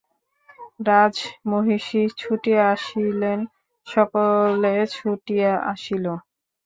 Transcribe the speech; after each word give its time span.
রাজমহিষী 0.87 2.01
ছুটিয়া 2.19 2.63
আসিলেন, 2.75 3.39
সকলে 3.87 4.73
ছুটিয়া 4.95 5.51
আসিল! 5.71 6.05